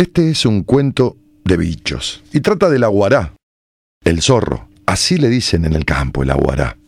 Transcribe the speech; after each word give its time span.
Este 0.00 0.30
es 0.30 0.46
un 0.46 0.62
cuento 0.62 1.18
de 1.44 1.58
bichos 1.58 2.24
y 2.32 2.40
trata 2.40 2.70
del 2.70 2.84
aguará, 2.84 3.34
el 4.02 4.22
zorro. 4.22 4.66
Así 4.86 5.18
le 5.18 5.28
dicen 5.28 5.66
en 5.66 5.74
el 5.74 5.84
campo, 5.84 6.22
el 6.22 6.30
aguará. 6.30 6.78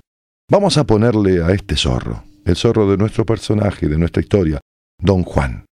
Vamos 0.51 0.79
a 0.79 0.85
ponerle 0.85 1.43
a 1.43 1.51
este 1.51 1.77
zorro, 1.77 2.25
el 2.47 2.57
zorro 2.57 2.91
de 2.91 2.97
nuestro 2.97 3.27
personaje, 3.27 3.87
de 3.87 3.99
nuestra 3.99 4.23
historia, 4.23 4.63
Don 4.99 5.25
Juan, 5.25 5.67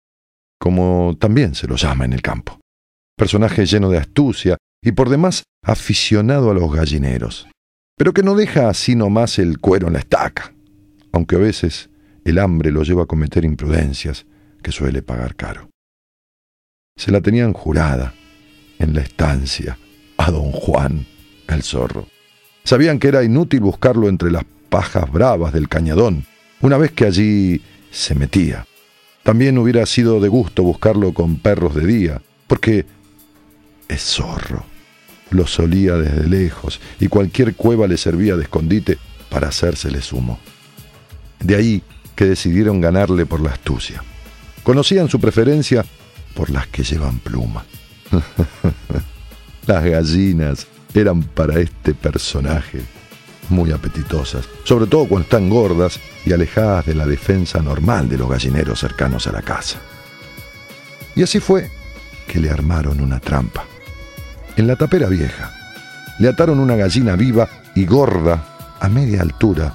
como 0.59 1.16
también 1.16 1.54
se 1.54 1.69
lo 1.69 1.77
llama 1.77 2.06
en 2.06 2.14
el 2.14 2.22
campo. 2.22 2.59
Personaje 3.16 3.66
lleno 3.66 3.88
de 3.88 3.98
astucia 3.98 4.56
y 4.82 4.90
por 4.90 5.08
demás 5.08 5.44
aficionado 5.62 6.50
a 6.50 6.54
los 6.54 6.72
gallineros, 6.72 7.46
pero 7.96 8.12
que 8.12 8.24
no 8.24 8.34
deja 8.34 8.68
así 8.68 8.96
nomás 8.96 9.38
el 9.38 9.60
cuero 9.60 9.86
en 9.86 9.92
la 9.92 10.00
estaca, 10.00 10.52
aunque 11.12 11.36
a 11.36 11.38
veces 11.38 11.88
el 12.24 12.40
hambre 12.40 12.72
lo 12.72 12.82
lleva 12.82 13.04
a 13.04 13.06
cometer 13.06 13.44
imprudencias 13.44 14.26
que 14.60 14.72
suele 14.72 15.02
pagar 15.02 15.36
caro. 15.36 15.68
Se 16.98 17.10
la 17.12 17.23
tenían 17.23 17.55
jurada 17.55 18.12
en 18.78 18.92
la 18.92 19.01
estancia 19.01 19.79
a 20.16 20.30
don 20.30 20.51
Juan 20.51 21.07
el 21.48 21.62
zorro. 21.62 22.09
Sabían 22.65 22.98
que 22.98 23.09
era 23.09 23.24
inútil 23.24 23.61
buscarlo 23.61 24.09
entre 24.09 24.30
las 24.30 24.45
pajas 24.69 25.11
bravas 25.11 25.52
del 25.52 25.69
cañadón, 25.69 26.27
una 26.61 26.77
vez 26.77 26.91
que 26.93 27.07
allí 27.07 27.62
se 27.91 28.15
metía. 28.15 28.66
También 29.23 29.57
hubiera 29.59 29.87
sido 29.87 30.21
de 30.21 30.29
gusto 30.29 30.62
buscarlo 30.65 31.15
con 31.15 31.37
perros 31.37 31.74
de 31.74 31.87
día, 31.87 32.23
porque 32.47 32.84
es 33.88 34.02
zorro. 34.02 34.65
Lo 35.30 35.46
solía 35.46 35.95
desde 35.95 36.29
lejos 36.29 36.80
y 36.99 37.07
cualquier 37.09 37.55
cueva 37.55 37.87
le 37.87 37.96
servía 37.96 38.37
de 38.37 38.43
escondite 38.43 38.99
para 39.30 39.49
hacérsele 39.49 40.02
sumo. 40.02 40.38
De 41.38 41.55
ahí 41.55 41.83
que 42.16 42.24
decidieron 42.24 42.80
ganarle 42.80 43.24
por 43.24 43.41
la 43.41 43.51
astucia. 43.51 44.02
Conocían 44.65 45.09
su 45.09 45.21
preferencia 45.21 45.85
por 46.38 46.51
las 46.51 46.69
que 46.69 46.84
llevan 46.84 47.19
pluma. 47.19 47.65
las 49.66 49.84
gallinas 49.84 50.69
eran 50.95 51.24
para 51.24 51.59
este 51.59 51.95
personaje 51.95 52.80
muy 53.49 53.73
apetitosas, 53.73 54.48
sobre 54.63 54.87
todo 54.87 55.09
cuando 55.09 55.24
están 55.24 55.51
gordas 55.51 55.98
y 56.24 56.32
alejadas 56.32 56.87
de 56.87 56.95
la 56.95 57.07
defensa 57.07 57.60
normal 57.60 58.09
de 58.09 58.18
los 58.18 58.30
gallineros 58.30 58.79
cercanos 58.79 59.26
a 59.26 59.32
la 59.32 59.43
casa. 59.43 59.80
Y 61.16 61.24
así 61.24 61.40
fue 61.40 61.73
que 62.29 62.38
le 62.38 62.51
armaron 62.51 63.01
una 63.01 63.18
trampa. 63.18 63.65
En 64.56 64.68
la 64.68 64.76
tapera 64.76 65.08
vieja, 65.08 65.50
le 66.20 66.28
ataron 66.28 66.60
una 66.60 66.76
gallina 66.76 67.16
viva 67.16 67.48
y 67.74 67.84
gorda 67.84 68.76
a 68.78 68.88
media 68.88 69.22
altura, 69.22 69.74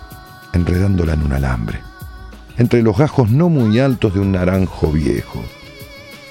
enredándola 0.53 1.11
en 1.11 1.23
un 1.23 1.33
alambre, 1.33 1.81
entre 2.57 2.81
los 2.81 2.97
gajos 2.97 3.29
no 3.31 3.49
muy 3.49 3.79
altos 3.79 4.13
de 4.13 4.21
un 4.21 4.31
naranjo 4.31 4.93
viejo. 4.93 5.43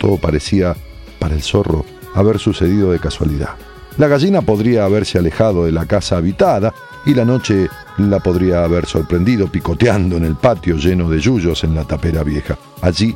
Todo 0.03 0.17
parecía, 0.17 0.75
para 1.20 1.36
el 1.36 1.42
zorro, 1.42 1.86
haber 2.12 2.41
sucedido 2.41 2.91
de 2.91 2.98
casualidad. 2.98 3.50
La 3.98 4.08
gallina 4.08 4.42
podría 4.42 4.84
haberse 4.84 5.19
alejado 5.19 5.64
de 5.64 5.70
la 5.70 5.86
casa 5.86 6.17
habitada 6.17 6.75
y 7.06 7.14
la 7.14 7.25
noche 7.25 7.69
la 7.98 8.19
podría 8.19 8.64
haber 8.64 8.86
sorprendido 8.86 9.47
picoteando 9.47 10.17
en 10.17 10.25
el 10.25 10.34
patio 10.34 10.77
lleno 10.77 11.08
de 11.08 11.20
yuyos 11.20 11.62
en 11.62 11.77
la 11.77 11.84
tapera 11.84 12.25
vieja. 12.25 12.58
Allí 12.80 13.14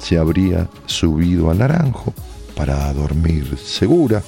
se 0.00 0.18
habría 0.18 0.66
subido 0.86 1.48
al 1.48 1.58
naranjo 1.58 2.12
para 2.56 2.92
dormir 2.92 3.56
segura 3.56 4.20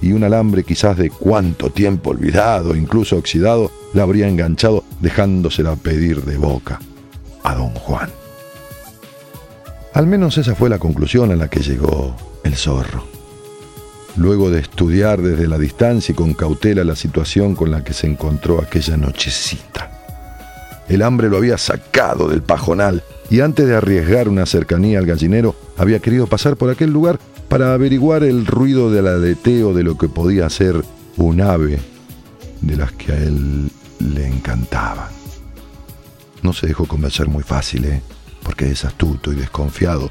y 0.00 0.12
un 0.12 0.22
alambre 0.22 0.62
quizás 0.62 0.96
de 0.96 1.10
cuánto 1.10 1.70
tiempo 1.70 2.10
olvidado, 2.10 2.76
incluso 2.76 3.16
oxidado, 3.16 3.72
la 3.94 4.04
habría 4.04 4.28
enganchado 4.28 4.84
dejándosela 5.00 5.74
pedir 5.74 6.22
de 6.22 6.36
boca 6.36 6.78
a 7.42 7.56
don 7.56 7.70
Juan. 7.70 8.21
Al 9.94 10.06
menos 10.06 10.38
esa 10.38 10.54
fue 10.54 10.70
la 10.70 10.78
conclusión 10.78 11.32
a 11.32 11.36
la 11.36 11.48
que 11.48 11.60
llegó 11.60 12.16
el 12.44 12.56
zorro 12.56 13.12
luego 14.16 14.50
de 14.50 14.60
estudiar 14.60 15.22
desde 15.22 15.48
la 15.48 15.58
distancia 15.58 16.12
y 16.12 16.14
con 16.14 16.34
cautela 16.34 16.84
la 16.84 16.96
situación 16.96 17.54
con 17.54 17.70
la 17.70 17.84
que 17.84 17.92
se 17.92 18.06
encontró 18.06 18.60
aquella 18.60 18.96
nochecita. 18.96 19.90
El 20.88 21.02
hambre 21.02 21.28
lo 21.28 21.36
había 21.36 21.58
sacado 21.58 22.28
del 22.28 22.42
pajonal 22.42 23.02
y 23.30 23.40
antes 23.40 23.66
de 23.66 23.74
arriesgar 23.74 24.28
una 24.28 24.46
cercanía 24.46 24.98
al 24.98 25.06
gallinero, 25.06 25.54
había 25.76 26.00
querido 26.00 26.26
pasar 26.26 26.56
por 26.56 26.70
aquel 26.70 26.90
lugar 26.90 27.18
para 27.48 27.72
averiguar 27.72 28.24
el 28.24 28.46
ruido 28.46 28.90
del 28.90 29.06
aleteo 29.06 29.72
de 29.72 29.82
lo 29.82 29.96
que 29.96 30.08
podía 30.08 30.48
ser 30.50 30.82
un 31.16 31.40
ave 31.40 31.78
de 32.60 32.76
las 32.76 32.92
que 32.92 33.12
a 33.12 33.16
él 33.16 33.70
le 34.00 34.26
encantaban. 34.26 35.08
No 36.42 36.52
se 36.52 36.66
dejó 36.66 36.86
convencer 36.86 37.28
muy 37.28 37.42
fácil, 37.42 37.84
¿eh? 37.84 38.02
Porque 38.42 38.70
es 38.70 38.84
astuto 38.84 39.32
y 39.32 39.36
desconfiado, 39.36 40.10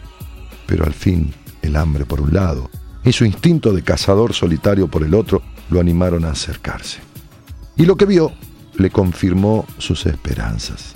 pero 0.66 0.86
al 0.86 0.94
fin 0.94 1.34
el 1.62 1.76
hambre 1.76 2.06
por 2.06 2.22
un 2.22 2.34
lado 2.34 2.70
y 3.04 3.12
su 3.12 3.26
instinto 3.26 3.74
de 3.74 3.84
cazador 3.84 4.34
solitario 4.34 4.88
por 4.88 5.04
el 5.04 5.14
otro 5.14 5.42
lo 5.70 5.80
animaron 5.80 6.26
a 6.26 6.32
acercarse. 6.32 7.00
Y 7.76 7.86
lo 7.86 7.96
que 7.96 8.06
vio 8.06 8.32
le 8.76 8.90
confirmó 8.90 9.66
sus 9.78 10.06
esperanzas. 10.06 10.94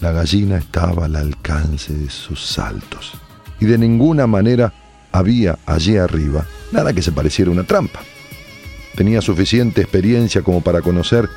La 0.00 0.12
gallina 0.12 0.58
estaba 0.58 1.06
al 1.06 1.16
alcance 1.16 1.92
de 1.92 2.10
sus 2.10 2.44
saltos 2.44 3.12
y 3.60 3.66
de 3.66 3.78
ninguna 3.78 4.26
manera 4.26 4.72
había 5.12 5.58
allí 5.66 5.96
arriba 5.96 6.46
nada 6.72 6.92
que 6.92 7.02
se 7.02 7.12
pareciera 7.12 7.50
una 7.50 7.64
trampa. 7.64 8.00
Tenía 8.94 9.20
suficiente 9.20 9.82
experiencia 9.82 10.42
como 10.42 10.62
para 10.62 10.82
conocer 10.82 11.28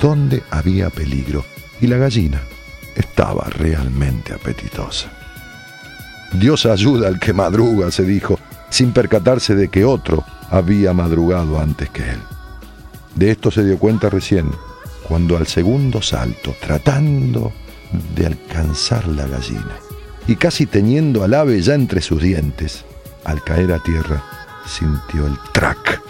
dónde 0.00 0.42
había 0.50 0.90
peligro 0.90 1.44
y 1.80 1.86
la 1.86 1.96
gallina 1.96 2.40
estaba 3.00 3.44
realmente 3.50 4.32
apetitosa. 4.32 5.10
Dios 6.32 6.66
ayuda 6.66 7.08
al 7.08 7.18
que 7.18 7.32
madruga, 7.32 7.90
se 7.90 8.04
dijo, 8.04 8.38
sin 8.70 8.92
percatarse 8.92 9.54
de 9.54 9.68
que 9.68 9.84
otro 9.84 10.24
había 10.50 10.92
madrugado 10.92 11.60
antes 11.60 11.90
que 11.90 12.08
él. 12.08 12.20
De 13.14 13.30
esto 13.30 13.50
se 13.50 13.64
dio 13.64 13.78
cuenta 13.78 14.08
recién, 14.08 14.50
cuando 15.08 15.36
al 15.36 15.46
segundo 15.46 16.00
salto, 16.00 16.54
tratando 16.60 17.52
de 18.14 18.26
alcanzar 18.26 19.08
la 19.08 19.26
gallina, 19.26 19.76
y 20.28 20.36
casi 20.36 20.66
teniendo 20.66 21.24
al 21.24 21.34
ave 21.34 21.60
ya 21.60 21.74
entre 21.74 22.00
sus 22.00 22.22
dientes, 22.22 22.84
al 23.24 23.42
caer 23.42 23.72
a 23.72 23.82
tierra, 23.82 24.22
sintió 24.66 25.26
el 25.26 25.36
trac 25.52 26.00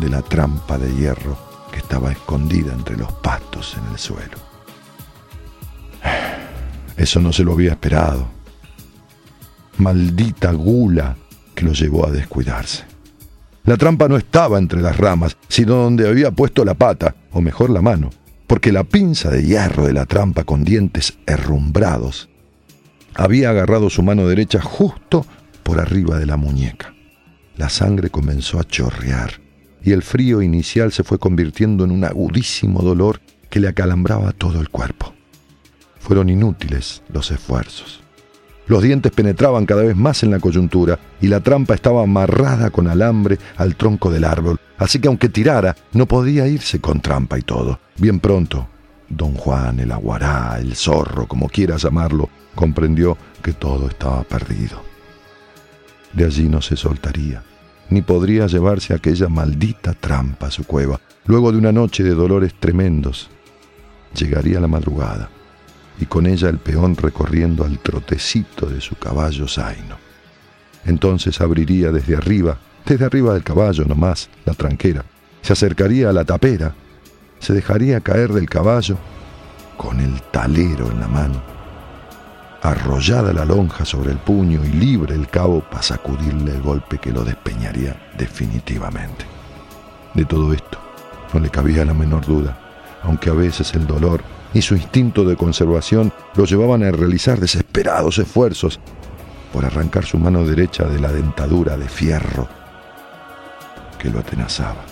de 0.00 0.08
la 0.08 0.22
trampa 0.22 0.78
de 0.78 0.92
hierro 0.94 1.38
que 1.70 1.78
estaba 1.78 2.10
escondida 2.10 2.72
entre 2.72 2.96
los 2.96 3.12
pastos 3.12 3.76
en 3.80 3.92
el 3.92 3.98
suelo. 3.98 4.47
Eso 6.98 7.20
no 7.20 7.32
se 7.32 7.44
lo 7.44 7.52
había 7.52 7.70
esperado. 7.70 8.28
Maldita 9.78 10.52
gula 10.52 11.16
que 11.54 11.64
lo 11.64 11.72
llevó 11.72 12.06
a 12.06 12.10
descuidarse. 12.10 12.84
La 13.64 13.76
trampa 13.76 14.08
no 14.08 14.16
estaba 14.16 14.58
entre 14.58 14.82
las 14.82 14.96
ramas, 14.96 15.36
sino 15.48 15.76
donde 15.76 16.08
había 16.08 16.32
puesto 16.32 16.64
la 16.64 16.74
pata, 16.74 17.14
o 17.30 17.40
mejor 17.40 17.70
la 17.70 17.82
mano, 17.82 18.10
porque 18.48 18.72
la 18.72 18.82
pinza 18.82 19.30
de 19.30 19.44
hierro 19.44 19.86
de 19.86 19.92
la 19.92 20.06
trampa 20.06 20.42
con 20.42 20.64
dientes 20.64 21.18
herrumbrados 21.26 22.28
había 23.14 23.50
agarrado 23.50 23.90
su 23.90 24.02
mano 24.02 24.26
derecha 24.26 24.60
justo 24.60 25.24
por 25.62 25.80
arriba 25.80 26.18
de 26.18 26.26
la 26.26 26.36
muñeca. 26.36 26.94
La 27.56 27.68
sangre 27.68 28.10
comenzó 28.10 28.58
a 28.58 28.64
chorrear 28.64 29.40
y 29.82 29.92
el 29.92 30.02
frío 30.02 30.42
inicial 30.42 30.92
se 30.92 31.04
fue 31.04 31.18
convirtiendo 31.18 31.84
en 31.84 31.90
un 31.90 32.04
agudísimo 32.04 32.80
dolor 32.80 33.20
que 33.50 33.60
le 33.60 33.68
acalambraba 33.68 34.32
todo 34.32 34.60
el 34.60 34.68
cuerpo. 34.68 35.17
Fueron 36.00 36.28
inútiles 36.28 37.02
los 37.12 37.30
esfuerzos. 37.30 38.00
Los 38.68 38.82
dientes 38.82 39.12
penetraban 39.12 39.64
cada 39.64 39.82
vez 39.82 39.96
más 39.96 40.22
en 40.22 40.30
la 40.30 40.40
coyuntura 40.40 40.98
y 41.22 41.28
la 41.28 41.40
trampa 41.40 41.74
estaba 41.74 42.02
amarrada 42.02 42.68
con 42.68 42.86
alambre 42.86 43.38
al 43.56 43.76
tronco 43.76 44.10
del 44.10 44.24
árbol, 44.24 44.60
así 44.76 45.00
que 45.00 45.08
aunque 45.08 45.30
tirara, 45.30 45.74
no 45.92 46.06
podía 46.06 46.46
irse 46.46 46.78
con 46.78 47.00
trampa 47.00 47.38
y 47.38 47.42
todo. 47.42 47.80
Bien 47.96 48.20
pronto, 48.20 48.68
don 49.08 49.32
Juan, 49.34 49.80
el 49.80 49.90
aguará, 49.90 50.58
el 50.60 50.76
zorro, 50.76 51.26
como 51.26 51.48
quieras 51.48 51.82
llamarlo, 51.82 52.28
comprendió 52.54 53.16
que 53.42 53.54
todo 53.54 53.88
estaba 53.88 54.22
perdido. 54.24 54.82
De 56.12 56.26
allí 56.26 56.46
no 56.46 56.60
se 56.60 56.76
soltaría, 56.76 57.42
ni 57.88 58.02
podría 58.02 58.46
llevarse 58.48 58.92
aquella 58.92 59.30
maldita 59.30 59.94
trampa 59.94 60.48
a 60.48 60.50
su 60.50 60.64
cueva. 60.64 61.00
Luego 61.24 61.52
de 61.52 61.58
una 61.58 61.72
noche 61.72 62.02
de 62.02 62.14
dolores 62.14 62.52
tremendos, 62.60 63.30
llegaría 64.14 64.60
la 64.60 64.68
madrugada 64.68 65.30
y 66.00 66.06
con 66.06 66.26
ella 66.26 66.48
el 66.48 66.58
peón 66.58 66.96
recorriendo 66.96 67.64
al 67.64 67.78
trotecito 67.78 68.66
de 68.66 68.80
su 68.80 68.96
caballo 68.96 69.48
zaino. 69.48 69.96
Entonces 70.84 71.40
abriría 71.40 71.90
desde 71.90 72.16
arriba, 72.16 72.58
desde 72.86 73.04
arriba 73.04 73.34
del 73.34 73.42
caballo 73.42 73.84
nomás, 73.84 74.28
la 74.44 74.54
tranquera, 74.54 75.04
se 75.42 75.52
acercaría 75.52 76.10
a 76.10 76.12
la 76.12 76.24
tapera, 76.24 76.74
se 77.40 77.52
dejaría 77.52 78.00
caer 78.00 78.32
del 78.32 78.48
caballo 78.48 78.96
con 79.76 80.00
el 80.00 80.20
talero 80.22 80.90
en 80.90 81.00
la 81.00 81.08
mano, 81.08 81.42
arrollada 82.62 83.32
la 83.32 83.44
lonja 83.44 83.84
sobre 83.84 84.12
el 84.12 84.18
puño 84.18 84.64
y 84.64 84.70
libre 84.70 85.14
el 85.14 85.28
cabo 85.28 85.60
para 85.60 85.82
sacudirle 85.82 86.52
el 86.52 86.62
golpe 86.62 86.98
que 86.98 87.12
lo 87.12 87.24
despeñaría 87.24 88.10
definitivamente. 88.16 89.24
De 90.14 90.24
todo 90.24 90.52
esto 90.52 90.78
no 91.32 91.40
le 91.40 91.50
cabía 91.50 91.84
la 91.84 91.94
menor 91.94 92.26
duda, 92.26 92.58
aunque 93.02 93.30
a 93.30 93.34
veces 93.34 93.74
el 93.74 93.86
dolor 93.86 94.22
y 94.54 94.62
su 94.62 94.74
instinto 94.74 95.24
de 95.24 95.36
conservación 95.36 96.12
lo 96.34 96.44
llevaban 96.44 96.82
a 96.82 96.90
realizar 96.90 97.38
desesperados 97.38 98.18
esfuerzos 98.18 98.80
por 99.52 99.64
arrancar 99.64 100.04
su 100.04 100.18
mano 100.18 100.44
derecha 100.44 100.84
de 100.84 101.00
la 101.00 101.12
dentadura 101.12 101.76
de 101.76 101.88
fierro 101.88 102.48
que 103.98 104.10
lo 104.10 104.20
atenazaba. 104.20 104.84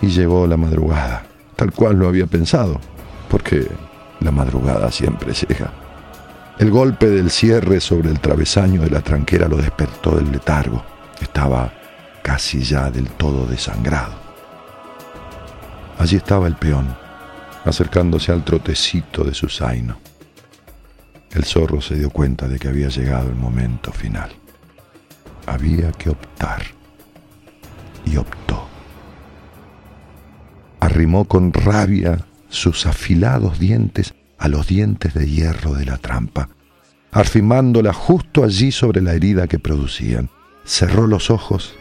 Y 0.00 0.08
llegó 0.08 0.46
la 0.46 0.56
madrugada, 0.56 1.24
tal 1.56 1.72
cual 1.72 1.96
lo 1.96 2.08
había 2.08 2.26
pensado, 2.26 2.78
porque 3.28 3.66
la 4.20 4.30
madrugada 4.30 4.90
siempre 4.90 5.32
llega. 5.32 5.72
El 6.58 6.70
golpe 6.70 7.08
del 7.10 7.30
cierre 7.30 7.80
sobre 7.80 8.10
el 8.10 8.20
travesaño 8.20 8.82
de 8.82 8.90
la 8.90 9.00
tranquera 9.00 9.48
lo 9.48 9.56
despertó 9.56 10.16
del 10.16 10.30
letargo. 10.30 10.82
Estaba 11.20 11.72
casi 12.22 12.62
ya 12.62 12.90
del 12.90 13.08
todo 13.10 13.46
desangrado. 13.46 14.14
Allí 15.98 16.16
estaba 16.16 16.46
el 16.46 16.56
peón, 16.56 16.86
acercándose 17.66 18.32
al 18.32 18.44
trotecito 18.44 19.24
de 19.24 19.34
su 19.34 19.48
zaino. 19.48 19.98
El 21.32 21.44
zorro 21.44 21.80
se 21.80 21.96
dio 21.96 22.10
cuenta 22.10 22.48
de 22.48 22.58
que 22.58 22.68
había 22.68 22.88
llegado 22.88 23.28
el 23.28 23.34
momento 23.34 23.92
final. 23.92 24.30
Había 25.46 25.92
que 25.92 26.10
optar. 26.10 26.62
Y 28.04 28.16
optó. 28.16 28.66
Arrimó 30.80 31.26
con 31.26 31.52
rabia 31.52 32.24
sus 32.48 32.86
afilados 32.86 33.58
dientes 33.58 34.14
a 34.38 34.48
los 34.48 34.68
dientes 34.68 35.12
de 35.12 35.28
hierro 35.28 35.74
de 35.74 35.84
la 35.86 35.98
trampa, 35.98 36.48
afirmándola 37.10 37.92
justo 37.92 38.44
allí 38.44 38.70
sobre 38.70 39.02
la 39.02 39.14
herida 39.14 39.48
que 39.48 39.58
producían. 39.58 40.30
Cerró 40.64 41.06
los 41.06 41.30
ojos 41.30 41.74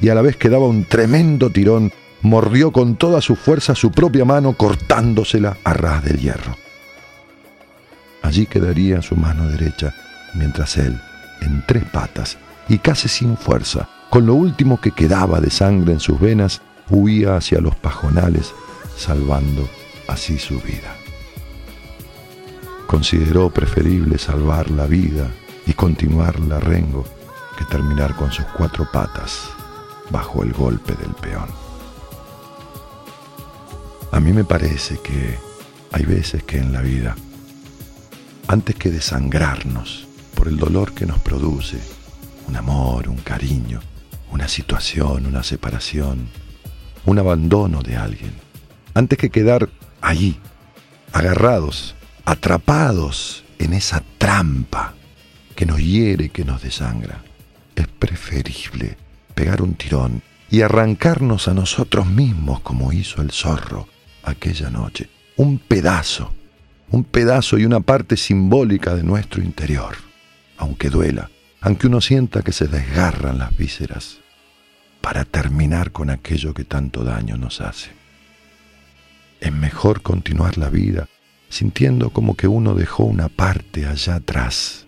y 0.00 0.08
a 0.08 0.14
la 0.14 0.22
vez 0.22 0.36
que 0.36 0.48
daba 0.48 0.66
un 0.66 0.84
tremendo 0.84 1.50
tirón, 1.50 1.92
mordió 2.26 2.72
con 2.72 2.96
toda 2.96 3.20
su 3.20 3.36
fuerza 3.36 3.74
su 3.74 3.92
propia 3.92 4.24
mano 4.24 4.54
cortándosela 4.54 5.56
a 5.64 5.72
ras 5.72 6.04
del 6.04 6.18
hierro. 6.18 6.56
Allí 8.22 8.46
quedaría 8.46 9.00
su 9.00 9.14
mano 9.16 9.48
derecha, 9.48 9.94
mientras 10.34 10.76
él, 10.76 11.00
en 11.40 11.64
tres 11.66 11.84
patas 11.84 12.36
y 12.68 12.78
casi 12.78 13.08
sin 13.08 13.36
fuerza, 13.36 13.88
con 14.10 14.26
lo 14.26 14.34
último 14.34 14.80
que 14.80 14.90
quedaba 14.90 15.40
de 15.40 15.50
sangre 15.50 15.92
en 15.92 16.00
sus 16.00 16.18
venas, 16.18 16.62
huía 16.90 17.36
hacia 17.36 17.60
los 17.60 17.76
pajonales, 17.76 18.52
salvando 18.96 19.68
así 20.08 20.38
su 20.38 20.60
vida. 20.60 20.96
Consideró 22.88 23.50
preferible 23.50 24.18
salvar 24.18 24.70
la 24.70 24.86
vida 24.86 25.30
y 25.64 25.74
continuar 25.74 26.40
la 26.40 26.58
rengo 26.58 27.04
que 27.56 27.64
terminar 27.66 28.16
con 28.16 28.32
sus 28.32 28.46
cuatro 28.56 28.88
patas 28.92 29.48
bajo 30.10 30.42
el 30.42 30.52
golpe 30.52 30.94
del 30.94 31.14
peón. 31.14 31.65
A 34.12 34.20
mí 34.20 34.32
me 34.32 34.44
parece 34.44 34.98
que 34.98 35.36
hay 35.92 36.04
veces 36.04 36.42
que 36.44 36.58
en 36.58 36.72
la 36.72 36.80
vida, 36.80 37.16
antes 38.46 38.76
que 38.76 38.90
desangrarnos 38.90 40.06
por 40.34 40.48
el 40.48 40.56
dolor 40.56 40.94
que 40.94 41.06
nos 41.06 41.18
produce, 41.18 41.78
un 42.46 42.56
amor, 42.56 43.08
un 43.08 43.18
cariño, 43.18 43.80
una 44.30 44.46
situación, 44.46 45.26
una 45.26 45.42
separación, 45.42 46.28
un 47.04 47.18
abandono 47.18 47.82
de 47.82 47.96
alguien, 47.96 48.32
antes 48.94 49.18
que 49.18 49.30
quedar 49.30 49.68
allí, 50.00 50.38
agarrados, 51.12 51.96
atrapados 52.24 53.44
en 53.58 53.72
esa 53.72 54.02
trampa 54.18 54.94
que 55.56 55.66
nos 55.66 55.80
hiere, 55.80 56.28
que 56.28 56.44
nos 56.44 56.62
desangra, 56.62 57.22
es 57.74 57.88
preferible 57.88 58.96
pegar 59.34 59.62
un 59.62 59.74
tirón 59.74 60.22
y 60.48 60.62
arrancarnos 60.62 61.48
a 61.48 61.54
nosotros 61.54 62.06
mismos 62.06 62.60
como 62.60 62.92
hizo 62.92 63.20
el 63.20 63.32
zorro 63.32 63.88
aquella 64.26 64.70
noche. 64.70 65.08
Un 65.36 65.58
pedazo, 65.58 66.34
un 66.90 67.04
pedazo 67.04 67.58
y 67.58 67.64
una 67.64 67.80
parte 67.80 68.16
simbólica 68.16 68.94
de 68.94 69.02
nuestro 69.02 69.42
interior, 69.42 69.96
aunque 70.56 70.90
duela, 70.90 71.30
aunque 71.60 71.86
uno 71.86 72.00
sienta 72.00 72.42
que 72.42 72.52
se 72.52 72.68
desgarran 72.68 73.38
las 73.38 73.56
vísceras, 73.56 74.18
para 75.00 75.24
terminar 75.24 75.92
con 75.92 76.10
aquello 76.10 76.52
que 76.52 76.64
tanto 76.64 77.04
daño 77.04 77.36
nos 77.36 77.60
hace. 77.60 77.90
Es 79.40 79.52
mejor 79.52 80.02
continuar 80.02 80.58
la 80.58 80.70
vida 80.70 81.08
sintiendo 81.48 82.10
como 82.10 82.36
que 82.36 82.48
uno 82.48 82.74
dejó 82.74 83.04
una 83.04 83.28
parte 83.28 83.86
allá 83.86 84.16
atrás 84.16 84.86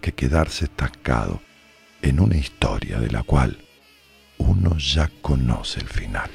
que 0.00 0.12
quedarse 0.12 0.66
estancado 0.66 1.40
en 2.02 2.20
una 2.20 2.36
historia 2.36 3.00
de 3.00 3.10
la 3.10 3.22
cual 3.22 3.58
uno 4.38 4.76
ya 4.78 5.10
conoce 5.20 5.80
el 5.80 5.88
final. 5.88 6.30